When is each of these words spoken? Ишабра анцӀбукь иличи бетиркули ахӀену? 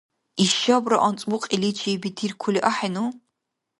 Ишабра 0.43 0.97
анцӀбукь 1.07 1.47
иличи 1.55 1.91
бетиркули 2.01 2.59
ахӀену? 2.69 3.05